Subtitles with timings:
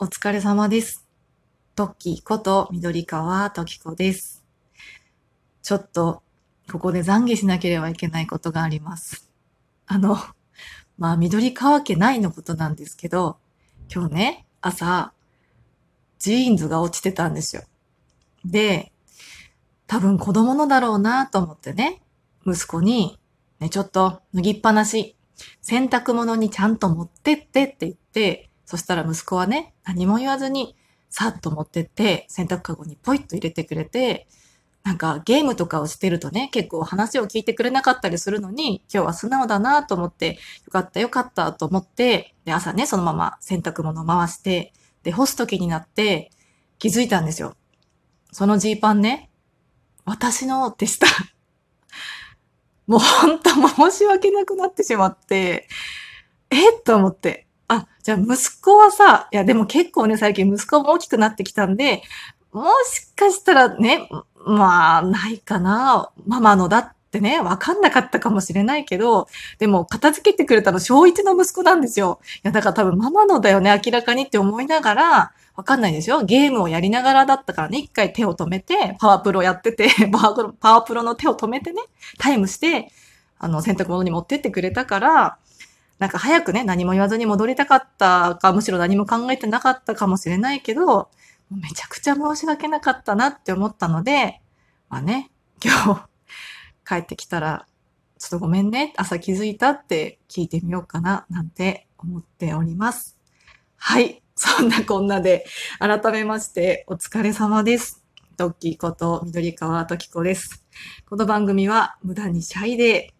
[0.00, 1.06] お疲れ様です。
[1.76, 4.44] トッキーこと緑川トキコです。
[5.62, 6.24] ちょっと、
[6.70, 9.30] ここで懺悔しなければいけないことがあります。
[9.86, 10.18] あの、
[10.98, 13.36] まあ、緑川家内のことなんですけど、
[13.88, 15.12] 今日ね、朝、
[16.18, 17.62] ジーンズが落ちてたんですよ。
[18.44, 18.90] で、
[19.86, 22.02] 多分子供のだろうなと思ってね、
[22.44, 23.20] 息子に、
[23.60, 25.14] ね、ちょっと脱ぎっぱなし、
[25.62, 30.76] 洗濯物にちゃんと持ってってって言って、そしたら息子はね、何も言わずに、
[31.10, 34.26] さっと持ってって、洗濯かごにポイッと入れてくれて、
[34.84, 46.30] なんかゲームとかをしてるとね、結構話を聞いてくれなかったりするのに、今日は素直だなと思って、よかったよかったと思って、で、朝ね、そのまま洗濯物回して、で、干す時になって
[46.78, 47.56] 気づいたんですよ。
[48.30, 49.30] そのジーパンね、
[50.04, 51.06] 私のでした。
[52.86, 53.50] もう本当
[53.90, 55.66] 申し訳なくなってしまって、
[56.50, 57.46] えと思って。
[57.68, 62.02] あ、じゃあ息子はさ、いやでも結構ね、最近息子も大きくなってきたんで、
[62.52, 64.08] もしかしたらね、
[64.46, 66.10] まあ、ないかな。
[66.26, 69.26] ママのだってね、わかんなかったかもしれないけど、
[69.58, 72.20] でも片付けてくれたの小一の息子なんですよ。
[72.36, 76.22] いや、だから多分ママのだよね、明らかにって思いながら、わかんないですよ。
[76.24, 81.82] ゲームをやりながらだったからね、一回手を止めて、パワープロやってて、 パワープロの手を止めてね、
[82.18, 82.92] タイムして、
[83.38, 85.38] あの、洗濯物に持ってってくれたから、
[85.98, 91.10] なんか早くね、何も言わずに戻りたかったか、むしろ何も考えてなかったかもしれないけど、
[91.50, 94.40] めちゃくちゃ申し訳なかったなって思ったので、
[94.88, 95.30] まあね、
[95.64, 96.08] 今日
[96.86, 97.66] 帰ってきたら、
[98.18, 103.18] ちょっとごめんね、朝気づいたって聞いてみようかな、なんて思っております。
[103.76, 104.22] はい。
[104.36, 105.46] そんなこんなで、
[105.78, 108.04] 改めましてお疲れ様です。
[108.36, 110.64] トッキーこと緑川トキコです。
[111.08, 113.13] この番組は無駄にシャイで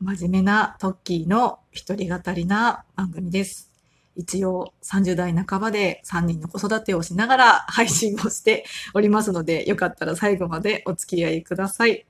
[0.00, 3.72] 真面目なトッキーの一人語りな番組です。
[4.14, 12.06] 一応30代半ばで3人の子育てをしながら配信をしておりますので、よかったら最後までお付き合いください。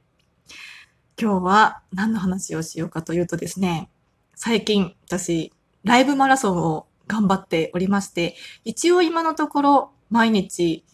[1.20, 3.89] 今日は何の話をしようかというとですね、
[4.35, 5.53] 最近私、
[5.85, 10.85] ライブマラソンを頑張っておりまして、一応今のところ毎日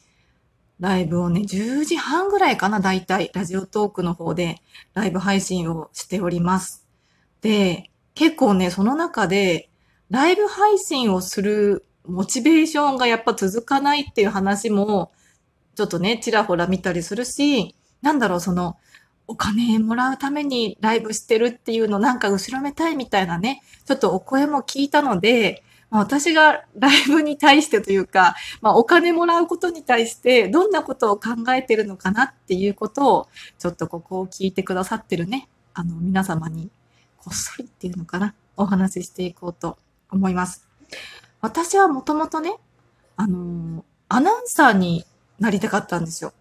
[0.78, 4.60] ライブをね、10時半ぐらいかな、だいたいラジオトークの方で
[4.94, 6.81] ライブ配信をしております。
[7.42, 9.68] で、結構ね、その中で
[10.10, 15.12] ライブ配信をするモチベーションがやっぱ続かないっていう話も
[15.74, 18.76] ちょっとね、ちらほら見たりするし、なんだろう、その、
[19.26, 33.28] お金もらうためにライブしてるっていうのなんか後ろめたいみたいなね、ちょっとお声も聞いたので、まあ、私がライブに対してというか、まあ、お金もらうことに対してどんなことを考えてるのかなっていうことを、
[33.58, 36.70] ちょっとここを聞いてくださってるね、あの、皆様に
[37.24, 39.78] こっそりっていうのかな、お話ししていこうと
[40.10, 40.66] 思います。
[41.40, 42.56] 私はもともとね、
[43.16, 45.04] あの、アナウンサーに
[45.38, 46.32] なりたかったんですよ。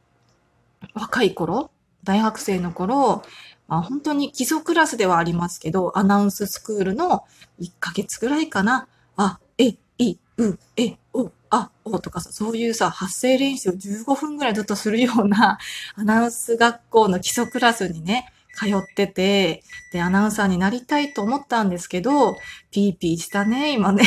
[0.96, 1.70] 若い頃、
[2.04, 3.22] 大学生の頃、
[3.68, 7.26] まあ、本当に基礎クラスではありますけど、アナウンススクールの
[7.60, 15.60] 1ヶ月ぐらいかな、あ、え、い、う、え、お、あ、おとかさ、そういうさ、発声練習を15分ぐらいずっとするような
[15.96, 22.38] アナウンス学校の基礎クラスにね、通ってて、で、アナウンサーになりたいと思ったんですけど、
[22.72, 24.04] ピーピーしたね、今ね。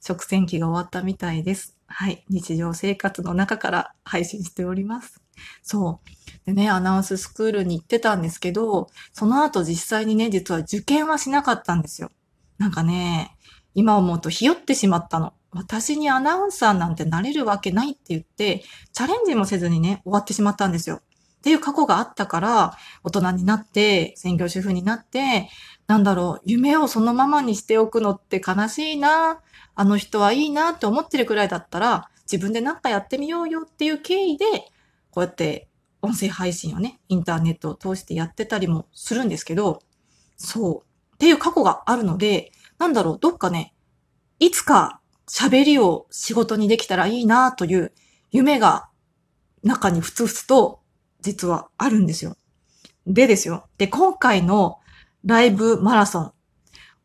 [0.00, 1.76] 食洗機が終わったみたいです。
[1.86, 2.24] はい。
[2.28, 5.20] 日常生活の中から配信しております。
[5.62, 6.46] そう。
[6.46, 12.10] でね、アナウンススクールに行ってたんですけど、その後実際にね、実は受験はしなかったんですよ。
[12.58, 13.36] なんかね、
[13.74, 15.34] 今思うとひよってしまったの。
[15.50, 18.62] 私にアナウンサーなんてなれるわけないって言って、
[18.92, 21.00] チャレンジもせずにね、終わってしまったんですよ。
[21.46, 25.48] っていう過去があったから、大人になって、専業主婦になって、
[25.86, 29.38] なんだろう、夢をそのままにしておくのって悲しいな、
[29.76, 34.44] あの人はいいなって思ってるくらいだったら、自分でなんかやってみようよっていう経緯で、
[35.12, 35.68] こうやって
[36.02, 39.78] 音声配信をね、インターネットを通してやってたりもするんですけど、
[40.36, 41.14] そう。
[41.14, 43.72] っていう過去があるので、なんだろう、どっかね、
[44.40, 47.92] いつか喋りを仕事にできたらいいなという
[48.32, 48.88] 夢が
[49.62, 50.80] 中にふつふつと
[51.26, 52.36] 実はあるんですよ。
[53.04, 53.66] でですよ。
[53.78, 54.78] で、今回の
[55.24, 56.32] ライブマラソン、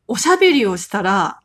[0.08, 1.40] おしゃべりをしたら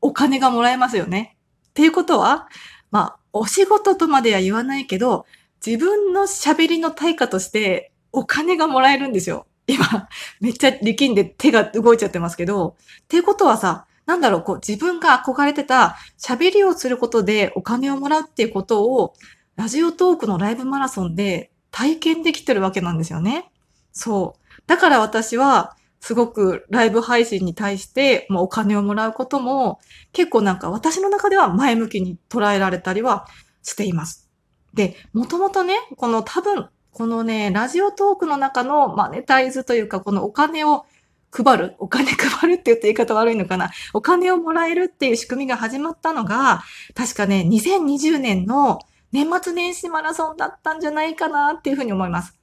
[0.00, 1.36] お金がもらえますよね。
[1.70, 2.48] っていうことは、
[2.92, 5.26] まあ、お仕事とまでは言わないけど、
[5.64, 9.48] 自分の喋りの対価としてお金がもらえるんですよ。
[9.66, 10.08] 今、
[10.40, 12.76] めっちゃ力んで手が動いちゃってますけど。
[13.02, 19.14] っていうことはさ、なんだろう、こう自分が憧れてた喋りをすることでお金をもらうっていうことを、
[19.56, 23.50] ラジオトークのライブマラソンで体験できてるわけなんですよね。
[23.92, 24.62] そう。
[24.66, 29.80] だから私は、すごくライブ配信に対して、まあ、お金をもらうことも
[30.12, 33.26] 結構なんか私の中では前向きに捉えられたりは
[33.62, 34.28] しています。
[34.72, 40.86] で、もともとね、この多分、このね、ラジオトークの中のマネタイズというか、このお金を
[41.32, 46.62] 配るお金配るって言って言い方悪いのかなお金をもらえるっていう仕組みが始まったのが、
[46.94, 48.80] 確かね、2020年の
[49.12, 52.40] 年末年始マラソンだったんじゃないかなっていうふうに思います。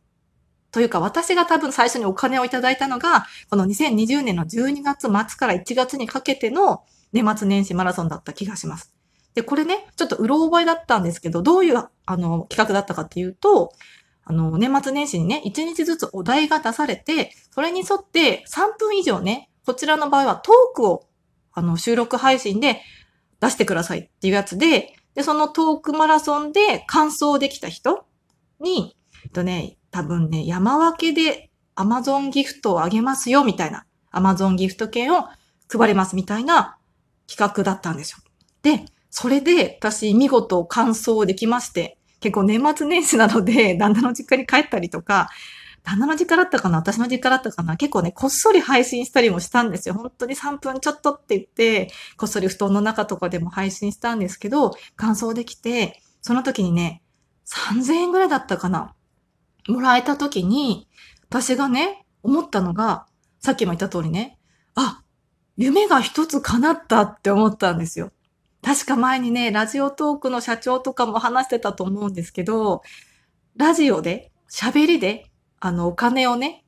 [0.72, 6.84] というか、私が多分最初にお金をいただいたのが、この2020年の12月末から1月にかけての
[7.14, 8.94] 年末年始マラソンだった気がします。
[9.34, 13.72] で、これね、ちょっとうろ覚えだったんですけど、どういう、あの、企画だったかっていうと、
[14.26, 21.08] あの、年末年始にね、1日ずつお題が出されて、それに沿って3分以上ね、こちらの場合はトークを、
[21.54, 22.82] あの、収録配信で
[23.40, 28.06] 出してくださいっていうやつで、で、そのトークマラソンで完走できた人
[28.60, 33.88] に、えっとね、多分ね、山分けで Amazon ギフトをあげますよ、みたいな。
[34.14, 35.26] Amazon ギフト券を
[35.72, 36.78] 配りますみたいな
[37.28, 38.20] 企画だったんですよ。
[38.62, 45.30] で、それで私見事完走できまして、結構年末年始なので、旦那の実家に帰ったりとか、
[45.88, 46.80] 旦那の実家だったかな？
[46.80, 47.78] 私の実家だったかな？
[47.78, 49.96] 結構ね、こっそり配信したりもしたんですよ。
[49.96, 57.04] 本当に3分ちょっとって言って、こっそり布団の中とかでも配信したんですけど、感想できて、その時にね、
[57.46, 58.96] 3000円ぐらいだったかな？
[59.70, 60.90] もらえた時に、
[61.30, 63.06] 私がね、思ったのが、
[63.40, 64.38] さっきも言った通りね、
[64.76, 65.04] あ、
[65.56, 68.12] 夢が一つ叶ったって思ったんですよ。
[68.62, 72.82] 確か前にね、ラジオトークの社長とかも話してたと思うんですけど、
[73.56, 76.64] ラジオで、喋りで、あの、お金をね、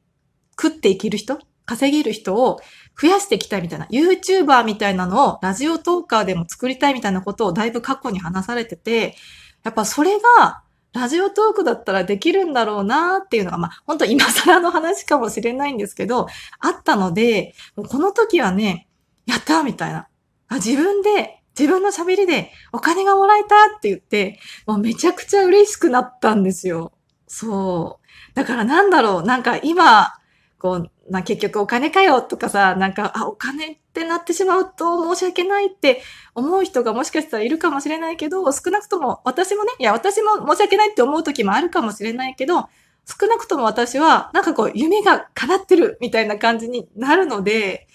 [0.59, 1.39] 食っていける人
[1.69, 2.59] 稼げる人を
[3.00, 9.15] 増やしていきたいみたいな、YouTuber みたいなのをラジオトーカーでも作りたいみたいなことをだいぶ過去に話されてて、
[9.63, 10.63] やっぱそれが
[10.94, 16.27] ラジオトークだったらできるんだろうなっていうのが、まあ本当今更の話かもしれないんですけど、
[16.59, 18.88] あったので、この時はね、
[19.27, 20.07] やったみたいな。
[20.47, 26.94] あ自分で自分の喋りでお金がもらえたって言って、もうめちゃくちゃ嬉しくなったんですよ。
[27.29, 28.35] そう。
[28.35, 30.13] だからなんだろう、なんか今、
[30.57, 36.01] こう、な結局お金かよとかさ、なんか、あ、お金ってなってしまうと申し訳ないって
[36.35, 42.67] 思う人がもしかしたらいるかもしれないけど、少なくとも私もね、いや、私も申し訳ないって思う時もあるかもしれないけど、
[43.05, 47.87] 少なくとも私は、なんかこう、夢が叶ってるみたいな感じになるので、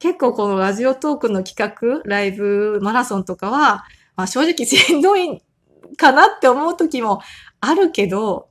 [0.00, 3.84] 結構このラジオトークの企画、ライブ、マラソンとかは、
[4.16, 5.42] まあ正直しんどい
[5.96, 7.20] かなって思う時も
[7.60, 8.49] あるけど、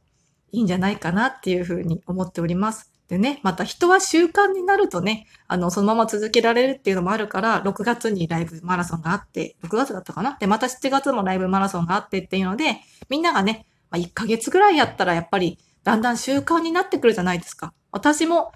[0.52, 2.92] いいんじゃないかなっていうふうに思っております。
[3.08, 10.38] でね、また人は習慣になるとね、あの、そのまま続けられるっていうのもあるから、6月にライブマラソンがあって、6月だったかな？
[10.40, 17.74] で、また7月もライブマラソンがあってっていうので、みんながね、まあ、1ヶ月ぐらいやったらやっぱりだんだん習慣になってくるじゃないですか。
[17.92, 18.52] 私も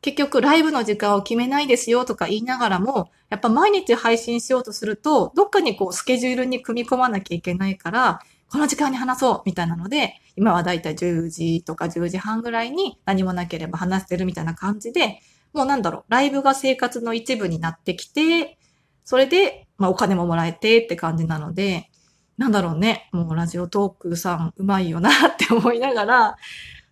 [0.00, 15.18] 結局ライブの時間を決めないですよとか言いながらも、やっぱ毎日配信しようとすると、どっかにこうスケジュールに組み込まなきゃいけないから、この時間に話そうみたいなので、今はだいたい10時とか10時半ぐらいに何もなければ話してるみたいな感じで、
[15.52, 18.56] もうなんだろう、ライブが生活の一部になってきて、
[19.04, 21.90] それで、まあお金ももらえてって感じなので、
[22.36, 26.36] なんだろうね、もうラジオトークさんうまいよなって思いながら、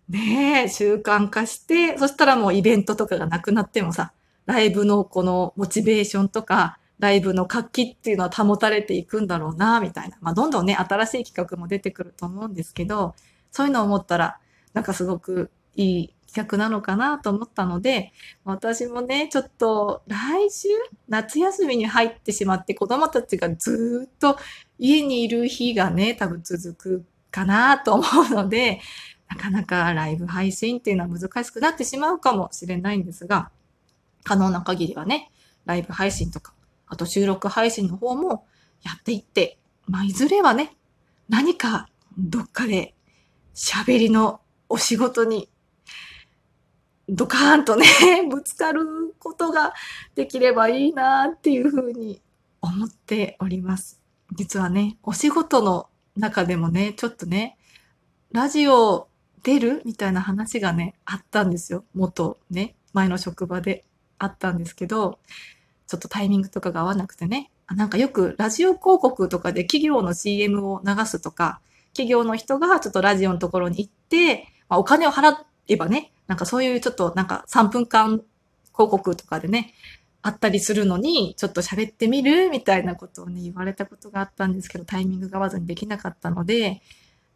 [0.09, 4.11] ねえ、習慣化して、そしたらもうイベントとかがなくなってもさ、
[4.45, 10.17] ライブのこのモチベーションとか、ライブの活気っていうのは保たれていくんだろうな、みたいな。
[10.19, 13.13] まあ、どんどんね、新しい企画も出てくると思うんですけど、
[13.51, 14.39] そういうのを思ったら、
[14.73, 18.11] なんかすごくいい企画なのかなと思ったので、
[18.43, 20.67] 私もね、ちょっと来週、
[21.07, 24.37] 夏休みに入ってしまって子供たちがずっと
[24.77, 28.81] 家にいる日がね、多分続くかなと思うので、
[29.29, 33.49] なかなかライブ配信っていうのは難しくなってしまうかもしれないんですが、
[34.23, 35.31] 可能な限りはね、
[35.65, 36.53] ライブ配信とか、
[36.87, 38.45] あと収録配信の方も
[38.83, 40.75] やっていって、まあ、いずれはね、
[41.29, 42.93] 何かどっかで
[43.57, 45.49] 喋りのお仕事に
[47.09, 47.87] ドカーンとね、
[48.29, 49.73] ぶつかることが
[50.13, 52.21] できればいいなっていうふうに
[52.61, 53.99] 思っております。
[54.33, 57.57] 実はね、お仕事の中でもね、ちょっとね、
[58.31, 59.07] ラジオ
[59.41, 61.83] 出るみたいな話がね、あったんですよ。
[61.95, 63.85] 元ね、前の職場で
[64.19, 65.17] あったんですけど、
[65.87, 71.59] ちょっとタイミングとかが合わなくてね、なんかよくラジオ広告とかで企業の CM を流すとか、
[71.97, 75.35] 企業の人がちょっとラジオのところに行って、まあ、お金を払
[75.67, 78.21] えばね、なんかそういうちょっとなんか3分間
[78.71, 79.73] 広告とかでね、
[80.21, 86.83] あったりするのに、ちょっと喋ってみるみたいなことをね、言われたことがあったんですけど、タイミングが合わずにできなかったので、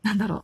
[0.03, 0.43] なんだろう。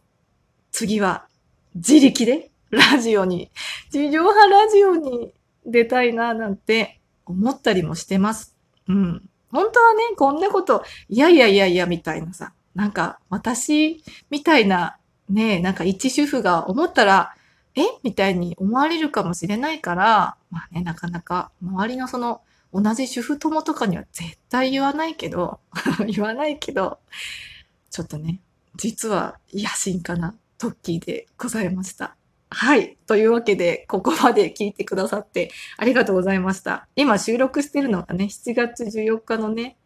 [0.72, 1.28] 次は
[1.76, 3.52] 自力でラジオに、
[3.92, 5.32] 地上波ラジオに
[5.64, 8.56] 出たいななんて思ったりもしてます。
[8.88, 9.30] うん。
[9.52, 17.34] 本当はね、こんなこと、いやいやいやいや、みたいなさ、なんか私みたいなね、なんか一主婦が思ったら、
[17.76, 17.82] え？
[18.04, 22.42] みたいに思われるかもしれないから、まあね、なかなか周りのその
[22.72, 25.60] 同じ主婦友とかには絶対言わないけど、
[26.08, 27.00] 言わないけど、
[27.90, 28.42] ちょっとね、
[28.76, 32.16] 実は野心家なトッキーでございました。
[32.52, 32.96] はい。
[33.08, 36.88] というわけで、ここまで聞いてくださってありがとうございました。
[36.96, 39.78] 今収録してるのがね、7月14日のね、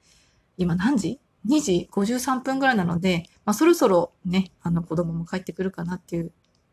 [0.58, 1.20] 今何時？
[1.46, 6.32] ?2 時53分ぐらいなので、まあ、そろそろね、あの子供も帰ってくるかなっていう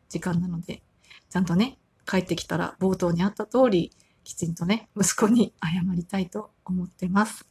[0.09, 0.81] 時間なので、
[1.29, 3.91] ちゃんとね、帰ってきたら冒頭にあった通り、
[4.23, 7.47] きちんとね、息子に謝りたいと思ってます。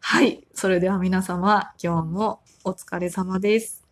[0.00, 0.46] はい。
[0.54, 3.87] それでは皆様、今日もお疲れ様です。